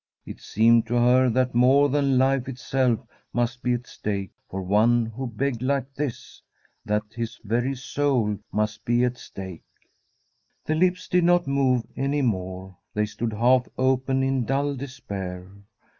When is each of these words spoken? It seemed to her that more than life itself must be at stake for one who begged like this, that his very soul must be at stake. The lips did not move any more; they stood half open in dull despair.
It 0.25 0.39
seemed 0.39 0.87
to 0.87 0.95
her 0.95 1.29
that 1.29 1.53
more 1.53 1.87
than 1.87 2.17
life 2.17 2.47
itself 2.49 3.01
must 3.33 3.61
be 3.61 3.73
at 3.75 3.85
stake 3.85 4.31
for 4.49 4.63
one 4.63 5.05
who 5.05 5.27
begged 5.27 5.61
like 5.61 5.93
this, 5.93 6.41
that 6.83 7.03
his 7.13 7.39
very 7.43 7.75
soul 7.75 8.39
must 8.51 8.83
be 8.83 9.03
at 9.05 9.19
stake. 9.19 9.61
The 10.65 10.73
lips 10.73 11.07
did 11.07 11.23
not 11.25 11.45
move 11.45 11.85
any 11.95 12.23
more; 12.23 12.75
they 12.95 13.05
stood 13.05 13.33
half 13.33 13.67
open 13.77 14.23
in 14.23 14.43
dull 14.45 14.75
despair. 14.75 15.47